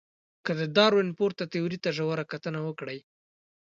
که 0.45 0.51
د 0.59 0.61
داروېن 0.75 1.09
پورته 1.17 1.43
تیوري 1.51 1.77
ته 1.83 1.89
ژوره 1.97 2.25
کتنه 2.31 2.59
وکړئ. 2.63 2.99